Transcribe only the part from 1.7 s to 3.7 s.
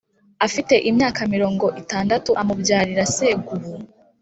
itandatu amubyarira Segubu